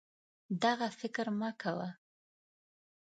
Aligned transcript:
دغه 0.63 0.87
فکر 0.99 1.25
مه 1.39 1.49
کوه 1.61 1.89